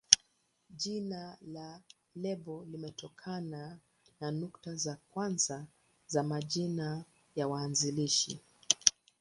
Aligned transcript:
Jina 0.81 1.37
la 1.53 1.67
lebo 2.23 2.53
limetokana 2.65 3.79
na 4.19 4.27
nukta 4.31 4.75
za 4.75 4.95
kwanza 5.09 5.67
za 6.07 6.23
majina 6.23 7.05
ya 7.35 7.47
waanzilishi. 7.47 8.39